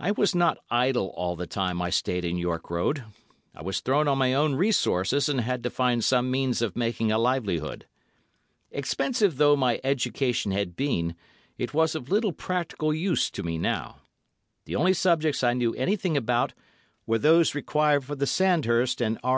I 0.00 0.12
was 0.12 0.34
not 0.34 0.56
idle 0.70 1.08
all 1.08 1.36
the 1.36 1.46
time 1.46 1.82
I 1.82 1.90
stayed 1.90 2.24
in 2.24 2.38
York 2.38 2.70
Road. 2.70 3.04
I 3.54 3.60
was 3.60 3.80
thrown 3.80 4.08
on 4.08 4.16
my 4.16 4.32
own 4.32 4.54
resources 4.54 5.28
and 5.28 5.42
had 5.42 5.62
to 5.64 5.68
find 5.68 6.02
some 6.02 6.30
means 6.30 6.62
of 6.62 6.74
making 6.76 7.12
a 7.12 7.18
livelihood. 7.18 7.86
Expensive 8.70 9.36
though 9.36 9.54
my 9.54 9.82
education 9.84 10.52
had 10.52 10.76
been, 10.76 11.14
it 11.58 11.74
was 11.74 11.94
of 11.94 12.08
little 12.08 12.32
practical 12.32 12.94
use 12.94 13.30
to 13.32 13.42
me 13.42 13.58
now. 13.58 13.98
The 14.64 14.76
only 14.76 14.94
subjects 14.94 15.44
I 15.44 15.52
knew 15.52 15.74
anything 15.74 16.16
about 16.16 16.54
were 17.04 17.18
those 17.18 17.54
required 17.54 18.04
for 18.06 18.14
the 18.16 18.26
Sandhurst 18.26 18.98
and 19.02 19.18
R. 19.22 19.36